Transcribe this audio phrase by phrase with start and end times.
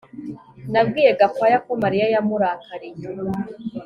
[0.71, 3.05] Nabwiye Gakwaya ko Mariya yamurakariye